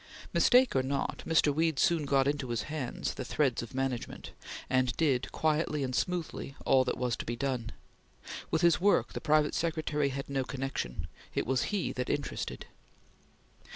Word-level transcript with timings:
Mistake 0.33 0.75
or 0.75 0.81
not, 0.81 1.21
Mr. 1.27 1.53
Weed 1.53 1.77
soon 1.77 2.05
got 2.05 2.27
into 2.27 2.49
his 2.49 2.63
hands 2.63 3.13
the 3.13 3.23
threads 3.23 3.61
of 3.61 3.75
management, 3.75 4.31
and 4.67 4.97
did 4.97 5.31
quietly 5.31 5.83
and 5.83 5.93
smoothly 5.95 6.55
all 6.65 6.83
that 6.85 6.97
was 6.97 7.15
to 7.17 7.23
be 7.23 7.35
done. 7.35 7.71
With 8.49 8.63
his 8.63 8.81
work 8.81 9.13
the 9.13 9.21
private 9.21 9.53
secretary 9.53 10.09
had 10.09 10.27
no 10.27 10.43
connection; 10.43 11.07
it 11.35 11.45
was 11.45 11.65
he 11.69 11.91
that 11.91 12.09
interested. 12.09 12.65